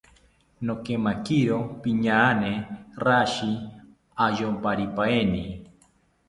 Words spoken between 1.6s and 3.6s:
piñaane rashi